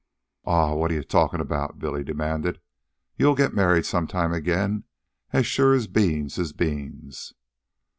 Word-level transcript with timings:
"Aw, 0.45 0.73
what 0.73 0.89
are 0.89 0.95
you 0.95 1.03
talkin' 1.03 1.39
about?" 1.39 1.77
Billy 1.77 2.03
demanded. 2.03 2.59
"You'll 3.17 3.35
get 3.35 3.53
married 3.53 3.85
some 3.85 4.07
time 4.07 4.33
again 4.33 4.85
as 5.31 5.45
sure 5.45 5.75
as 5.75 5.85
beans 5.85 6.39
is 6.39 6.53
beans." 6.53 7.33